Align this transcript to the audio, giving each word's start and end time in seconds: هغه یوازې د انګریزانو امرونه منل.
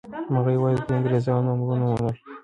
هغه 0.35 0.49
یوازې 0.57 0.81
د 0.87 0.89
انګریزانو 0.97 1.47
امرونه 1.53 1.85
منل. 1.91 2.15